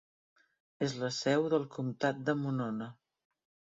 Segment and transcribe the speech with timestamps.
[0.85, 2.89] És la seu del comtat de Monona.